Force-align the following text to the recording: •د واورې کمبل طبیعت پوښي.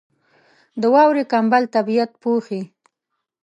•د 0.81 0.83
واورې 0.93 1.23
کمبل 1.33 1.63
طبیعت 1.75 2.11
پوښي. 2.23 2.61